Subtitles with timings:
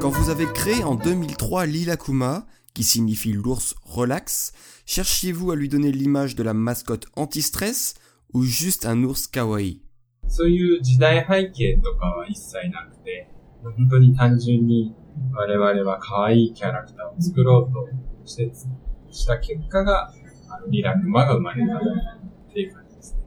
[0.00, 4.52] Quand vous avez créé en 2003 Lilakuma, qui signifie l'ours relax,
[4.86, 7.94] cherchiez-vous à lui donner l'image de la mascotte anti-stress
[8.32, 9.80] ou juste un ours kawaii
[10.30, 13.30] そういう時代背景とかは一切なくて、
[13.62, 14.94] 本当に単純に
[15.32, 18.52] 我々は可愛いキャラクターを作ろうとして、
[19.11, 20.11] した結果が、
[20.49, 21.79] あのリラクマが生まれたっ
[22.53, 23.19] ていう感じですね。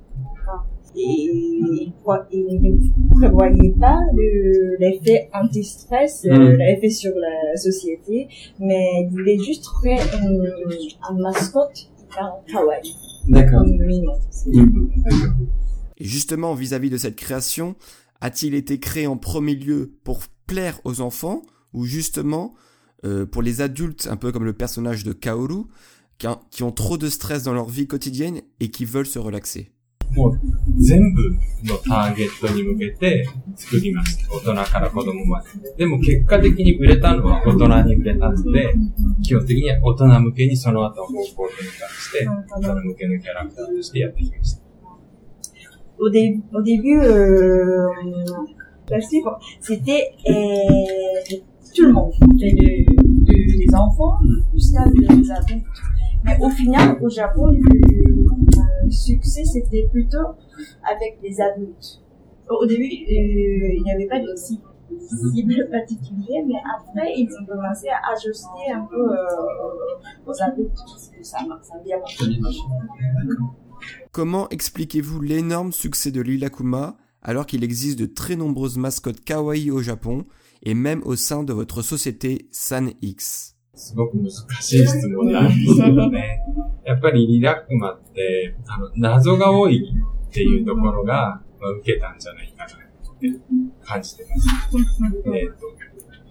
[0.99, 6.57] Et il croit- il ne prévoyait pas le- l'effet anti-stress, euh, Mm.
[6.57, 10.51] l'effet sur la société, mais il voulait juste faire une,
[11.11, 12.95] une mascotte hyper kawaii,
[13.29, 13.67] D'accord.
[13.67, 14.15] mignon.
[15.99, 17.75] Et justement, vis-à-vis de cette création,
[18.23, 21.43] a-t-il été créé en premier lieu pour plaire aux enfants
[21.75, 22.55] ou justement
[23.04, 25.64] euh, pour les adultes, un peu comme le personnage de Kaoru,
[26.18, 29.72] qui, a, ont trop de stress dans leur vie quotidienne et qui veulent se relaxer.
[45.98, 47.88] Au, début, euh,
[48.90, 48.98] bah,
[49.62, 50.34] c'était euh,
[51.76, 52.86] tout le monde, de, de-
[53.26, 54.20] de- des enfants
[54.54, 55.66] jusqu'à des adultes.
[56.24, 57.60] Mais au final, au Japon, le,
[58.86, 60.36] le succès, c'était plutôt
[60.84, 62.02] avec les adultes.
[62.50, 64.62] Au début, euh, il n'y avait pas de cible,
[65.34, 71.08] cible particulière, mais après, ils ont commencé à ajuster un peu euh, aux adultes, parce
[71.10, 72.26] que ça, ça a bien marché.
[74.12, 79.83] Comment expliquez-vous l'énorme succès de Lilakuma alors qu'il existe de très nombreuses mascottes kawaii au
[79.83, 80.27] Japon
[80.63, 84.31] et même au sein de votre société San X すごく難
[84.63, 86.41] しい質問なんですけどね。
[86.87, 89.93] やっぱりリラックマって、あの、謎が多い
[90.29, 93.29] っていうところが、まあ、受けたんじゃないかなって
[93.85, 94.49] 感じてます。
[95.35, 95.57] えっ、と、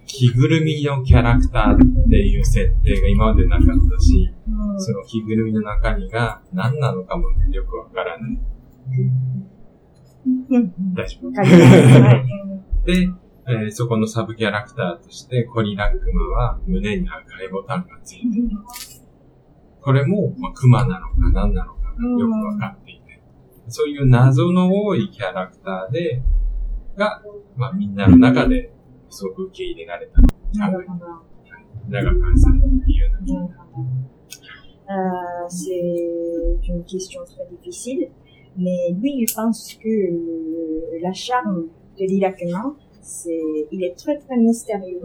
[0.08, 4.34] 着ぐるみのキャラクターっていう設定が今までなかったし、
[4.78, 8.40] その着ぐるみの中身が何なのかもよくわからない。
[10.95, 11.31] 大丈夫。
[12.85, 13.09] で、
[13.47, 18.57] えーそこのサブキャラクターとして、コリラックマは胸に赤いボタンがついている。
[19.81, 23.21] これも、まあ、クマなのか何なのかがよくわかっていて、
[23.69, 26.23] そういう謎の多いキャラクターで、
[26.97, 27.23] が、
[27.57, 28.71] まあ、みんなの中で
[29.09, 30.21] すごく受け入れられた。
[31.89, 33.37] 長く愛されている理由なんです。
[34.91, 38.11] Euh, c'est une question très difficile,
[38.61, 41.65] mais lui, il pense que euh, la charme
[41.99, 45.01] de Lilakuma, c'est, il est très très mystérieux.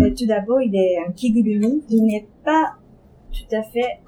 [0.00, 2.74] Euh, tout d'abord, il est un kigurumi, il n'est pas
[3.32, 4.00] tout à fait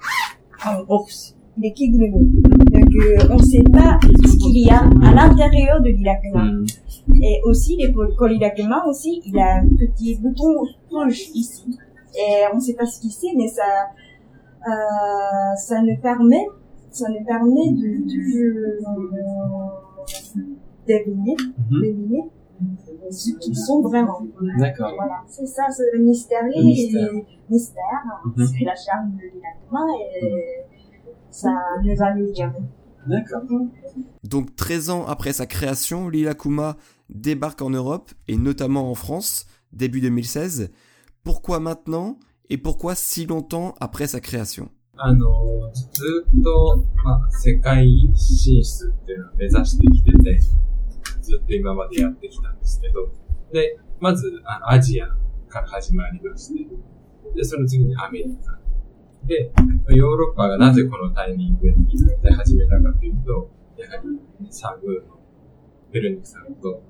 [0.65, 1.33] un ours.
[1.57, 2.41] Il est kigurumi.
[2.73, 6.43] Donc, euh, on ne sait pas ce qu'il y a à l'intérieur de Lilakuma.
[7.21, 11.77] Et aussi, les Kolilakuma aussi, il a un petit bouton rouge ici.
[12.13, 13.63] Et on ne sait pas ce qu'il c'est, mais ça,
[14.67, 16.45] euh, ça nous permet,
[16.97, 18.19] ça nous permet de, de
[18.85, 20.07] euh,
[20.87, 21.35] deviner,
[21.69, 21.81] Mhm.
[21.81, 22.23] deviner
[23.11, 24.19] ce qu'ils sont vraiment.
[24.59, 24.93] D'accord.
[24.95, 26.43] Voilà, c'est ça, c'est le mystère.
[26.43, 27.11] Le mystère.
[28.25, 28.45] Mhm.
[28.47, 29.85] c'est la charme de l'Ilakuma
[30.21, 30.65] et
[31.29, 31.53] ça
[31.83, 32.59] nous amuse jamais.
[33.07, 33.43] D'accord.
[34.23, 36.75] Donc 13 ans après sa création, Lilakuma
[37.09, 40.71] débarque en Europe et notamment en France, début 2016.
[41.23, 42.17] Pourquoi maintenant
[42.49, 44.69] et pourquoi si longtemps après sa création?
[44.97, 50.39] あの、ずっと、まあ、世界進出っていうのを目指してきてて、
[51.21, 53.09] ずっと今までやってきたんですけど、
[53.53, 55.07] で、まず、あ、アジア
[55.47, 56.67] から始まりまして、
[57.35, 58.59] で、その次にアメリカ。
[59.25, 59.51] で、
[59.89, 61.67] ヨーロッパがなぜこのタイミング
[62.21, 65.19] で始めたかというと、やはり、サグーの
[65.91, 66.81] ベルニクさんと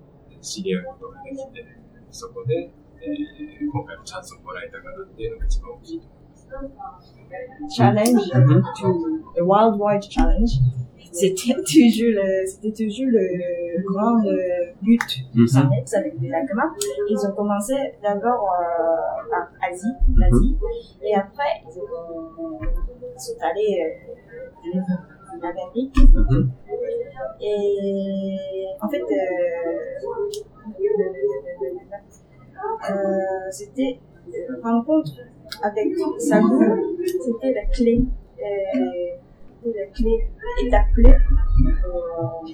[0.42, 1.66] 知り合うことができて、
[2.12, 6.27] そこで、えー今回のチャンスをもらえたかなっていうのが一番大きいと思います。
[7.76, 8.22] Challenge,
[8.80, 10.60] to- the worldwide challenge.
[11.12, 15.02] C'était toujours le, c'était toujours le grand euh, but
[15.34, 15.48] de Mhm.
[15.48, 16.66] Sanex avec les Lakama.
[17.10, 17.74] Ils ont commencé
[18.04, 20.58] d'abord euh, par Asie, l'Asie,
[21.02, 23.96] et après ils, ont, ils sont allés
[24.76, 24.80] euh,
[25.34, 25.98] en Amérique.
[26.14, 26.52] Mhm.
[27.42, 29.08] Et en fait, euh,
[32.90, 35.12] euh, c'était une rencontre
[35.64, 35.88] avec
[36.20, 36.48] Sabu,
[37.06, 38.04] c'était la clé,
[38.40, 38.44] euh,
[39.64, 40.28] c'était la clé,
[40.66, 41.12] étape clé
[41.84, 42.46] pour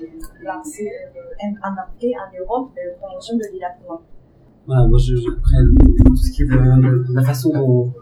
[0.44, 4.02] lancer, euh, embarquer en Europe la convention de l'Ilatement.
[4.66, 7.94] Voilà, moi, je, je prends tout ce qui est de, la façon dont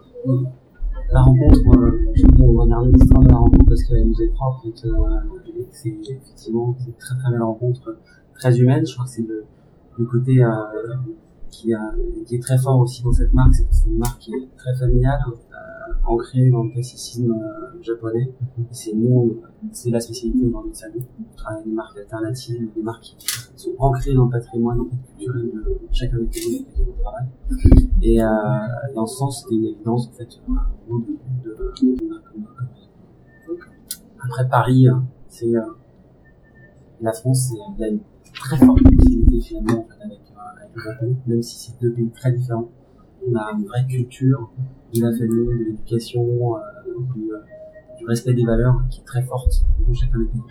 [1.11, 4.07] la rencontre, euh, je on en a parler de l'histoire de la rencontre parce qu'elle
[4.07, 7.97] nous est propre et que euh, et c'est effectivement une très très belle rencontre,
[8.35, 8.85] très humaine.
[8.85, 9.43] Je crois que c'est le,
[9.97, 10.49] le côté euh,
[11.51, 11.93] qui, a,
[12.25, 14.47] qui est très fort aussi dans cette marque, c'est que c'est une marque qui est
[14.57, 18.31] très familiale, euh, ancrée dans le classicisme euh, japonais.
[18.71, 18.93] C'est
[19.71, 21.01] c'est la spécialité aujourd'hui de Salut.
[21.19, 24.85] On travaille des marques alternatives, des marques qui sont ancrées dans le patrimoine fait,
[25.17, 27.27] culturel de chacun des pays avec lesquels on travaille.
[28.01, 28.27] Et euh,
[28.95, 30.93] dans ce sens, c'était une évidence en fait euh,
[31.43, 33.57] de, de, de, de-
[34.23, 34.93] Après Paris, euh,
[35.27, 35.61] c'est euh,
[37.01, 37.99] la France, il y a une
[38.33, 40.19] très forte proximité finalement en fait, euh, avec
[40.73, 42.69] le Japon, même si c'est deux pays très différents.
[43.27, 44.51] On a une vraie culture
[44.93, 46.59] de la famille, de l'éducation, euh,
[47.13, 47.37] du, euh,
[47.97, 50.41] du respect des valeurs qui est très forte dans chacun des pays,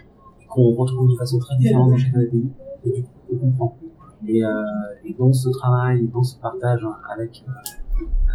[0.49, 2.51] qu'on retrouve de façon très différente dans chacun des pays,
[2.85, 3.77] et du coup on comprend.
[4.27, 4.51] Et, euh,
[5.05, 7.53] et dans ce travail, dans ce partage avec euh,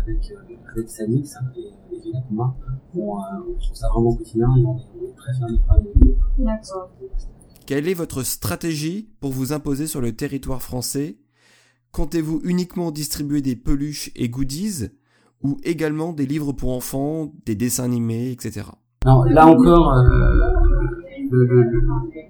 [0.01, 4.77] avec euh, avec Sanix et, et on, euh, on trouve ça vraiment quotidien et on
[4.77, 6.17] est, très fiers de travailler.
[6.37, 6.91] D'accord.
[7.65, 11.17] Quelle est votre stratégie pour vous imposer sur le territoire français
[11.95, 14.89] Comptez-vous uniquement distribuer des peluches et goodies
[15.41, 18.65] ou également des livres pour enfants, des dessins animés, etc.
[19.05, 20.09] Non, là encore, euh,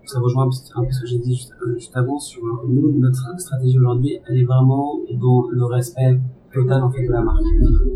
[0.06, 0.44] ça rejoint
[0.76, 4.20] un, peu ce que j'ai dit juste, euh, avant sur euh, nous, notre stratégie aujourd'hui,
[4.28, 6.20] elle est vraiment dans le respect
[6.54, 7.42] total en fait de la marque.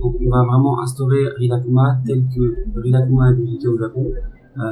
[0.02, 4.12] Donc on va vraiment instaurer Rilakuma tel que Rilakuma a publié au Japon,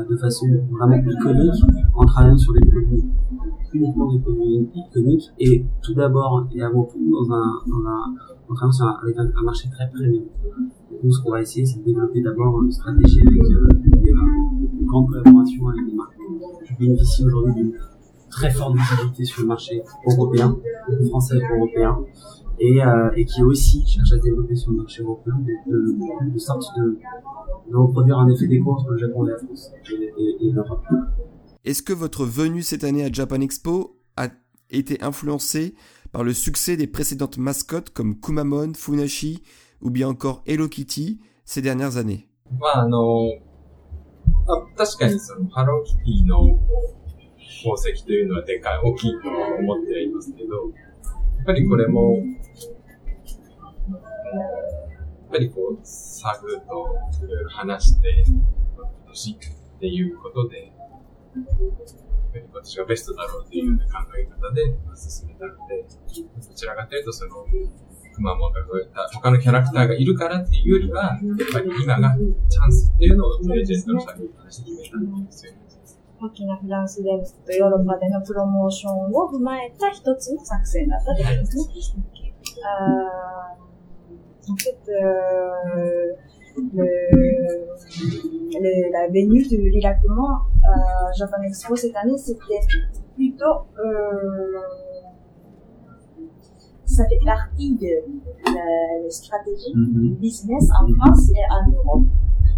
[0.10, 3.06] de façon vraiment iconique, en travaillant sur des produits
[3.78, 8.14] uniquement des produits iconiques et tout d'abord et avant tout dans un dans un
[8.50, 10.24] en travaillant sur un, avec un, marché très premium.
[11.04, 14.18] Nous, ce qu'on va essayer, c'est de développer d'abord une stratégie avec des, euh,
[14.80, 16.16] une grande collaboration avec des marques
[16.66, 17.74] qui bénéficient aujourd'hui d'une
[18.30, 20.58] très forte visibilité sur le marché européen,
[21.10, 21.98] français européen,
[22.60, 26.40] et, euh, et qui aussi cherche à développer sur le marché européen, de, de, de
[26.40, 26.98] sorte de,
[27.74, 30.84] reproduire un effet d'écho entre le Japon et la France et l'Europe.
[31.67, 34.29] Est-ce que votre venue cette année à Japan Expo a
[34.71, 35.75] été influencée
[36.13, 39.43] par le succès des précédentes mascottes comme Kumamon, Funashi
[39.81, 42.29] ou bien encore Hello Kitty ces dernières années
[42.59, 43.31] まあ、あの、
[44.47, 46.59] まあ、確かにその、ハローキティのこ
[46.99, 47.03] う
[47.41, 50.71] 功績というのはでかい、大きいとは思ってはいますけど、
[51.39, 52.23] やっぱりこれも、や
[53.99, 56.57] っぱりこう、サグと
[57.25, 58.25] いろいろ話して、
[58.77, 60.73] まあ今年っていうことで、
[61.36, 67.46] やっぱり今年がベストだろうというような考え方でまあ進めたので、どちらかというとその、
[68.14, 72.16] くまモンがこういった他のキャラクターがいるからっていうよりは、やっぱり今が
[72.50, 75.54] チャンスっていうのをプレゼントの先に話して決めたんですよ。
[76.20, 77.12] 大きなフランスで
[77.46, 81.58] とヨーロッパでのプロモーションを踏まえた一つの作戦だったってことです
[81.96, 82.04] ね。
[82.58, 86.16] Euh, en fait, euh,
[86.74, 86.86] le,
[88.60, 92.60] le- la venue de Lilactement à Japan Expo cette année, c'était
[93.16, 94.60] plutôt, euh,
[96.86, 97.88] ça fait partie de
[98.46, 102.04] la, stratégie du business en France et en Europe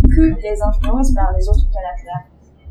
[0.04, 2.25] que les influences par les autres caractères.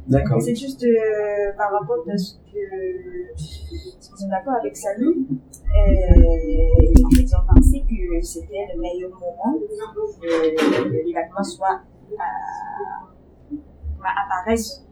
[0.09, 0.41] D'accord.
[0.41, 5.27] C'est juste euh, par rapport à ce que qu'ils sont d'accord avec Salut.
[5.77, 7.68] Et en fait, ils ont pensé
[8.20, 11.81] que c'était le meilleur moment que l'événement soit
[12.12, 12.17] euh,
[14.03, 14.85] apparaisse.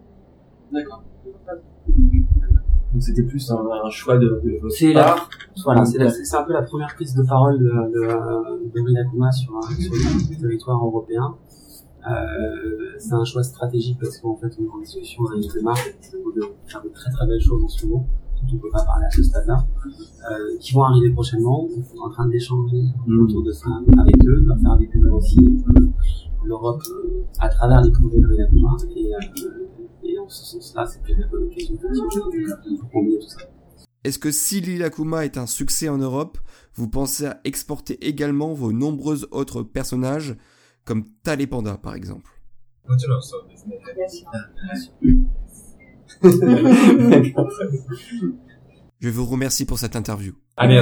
[0.73, 1.03] D'accord.
[1.89, 5.29] Donc c'était plus un, un choix de, de votre C'est la, part.
[5.65, 9.31] voilà, c'est la- c'est un peu la première prise de parole de, de, de Rinakuma
[9.33, 11.35] sur, un- sur le territoire européen.
[12.09, 15.95] Euh, c'est un choix stratégique parce qu'en fait, on est en discussion avec des marques
[16.01, 18.07] qui vont de faire de très très belles choses en ce moment,
[18.49, 19.67] on ne peut pas parler à ce stade-là,
[20.31, 21.65] euh, qui vont arriver prochainement.
[21.65, 23.21] On est en train d'échanger mmh.
[23.21, 25.87] autour de ça avec eux, de faire découvrir aussi euh,
[26.45, 29.49] l'Europe euh, à travers les projets de Rina Et, euh,
[30.05, 33.41] et en ce sens-là, c'est peut-être la bonne occasion pour combiner tout ça.
[34.05, 36.39] Est-ce que si l'île est un succès en Europe,
[36.75, 40.37] vous pensez à exporter également vos nombreux autres personnages,
[40.85, 42.31] comme Talépanda par exemple?
[49.01, 50.33] Je vous remercie pour cette interview.
[50.59, 50.79] あり